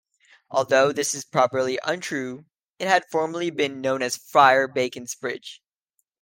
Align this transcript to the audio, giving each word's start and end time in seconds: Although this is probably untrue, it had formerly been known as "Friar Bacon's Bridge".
Although 0.49 0.91
this 0.93 1.13
is 1.13 1.25
probably 1.25 1.77
untrue, 1.83 2.45
it 2.79 2.87
had 2.87 3.05
formerly 3.11 3.51
been 3.51 3.81
known 3.81 4.01
as 4.01 4.17
"Friar 4.17 4.67
Bacon's 4.67 5.13
Bridge". 5.13 5.61